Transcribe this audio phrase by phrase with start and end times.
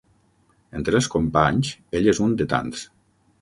[0.79, 2.83] Entre els companys ell és un de tants.